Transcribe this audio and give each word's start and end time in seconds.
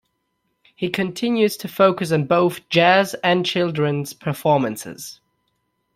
He 0.75 0.89
continues 0.89 1.55
to 1.57 1.67
focus 1.67 2.11
on 2.11 2.25
both 2.25 2.67
jazz 2.69 3.13
and 3.23 3.45
children's 3.45 4.13
performances. 4.13 5.19